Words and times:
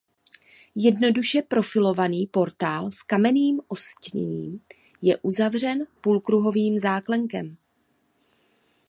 Jednoduše 0.75 1.41
profilovaný 1.41 2.27
portál 2.27 2.91
s 2.91 3.01
kamenným 3.03 3.61
ostěním 3.67 4.61
je 5.01 5.17
uzavřen 5.17 5.87
půlkruhovým 6.01 6.79
záklenkem. 6.79 7.57